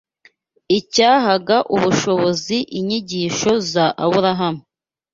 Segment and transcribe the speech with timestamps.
[0.77, 4.61] Icyahaga ubushobozi inyigisho za Aburahamu